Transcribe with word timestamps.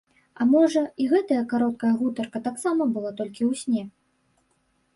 А 0.39 0.45
можа, 0.53 0.81
і 1.03 1.09
гэтая 1.11 1.43
кароткая 1.51 1.91
гутарка 2.01 2.43
таксама 2.47 2.89
была 2.99 3.11
толькі 3.23 3.43
ў 3.51 3.63
сне? 3.63 3.83